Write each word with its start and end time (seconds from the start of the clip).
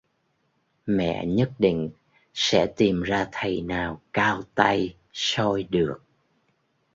mẹ 0.85 1.25
nhất 1.25 1.51
định 1.59 1.89
sẽ 2.33 2.65
tìm 2.77 3.01
ra 3.01 3.27
thầy 3.31 3.61
nào 3.61 4.01
cao 4.13 4.41
tay 4.55 4.95
soi 5.13 5.63
được 5.63 6.03